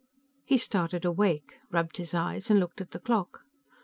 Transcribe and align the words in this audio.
III 0.01 0.41
He 0.45 0.57
started 0.57 1.05
awake, 1.05 1.59
rubbed 1.69 1.97
his 1.97 2.15
eyes 2.15 2.49
and 2.49 2.59
looked 2.59 2.81
at 2.81 2.89
the 2.89 2.97
clock. 2.99 3.41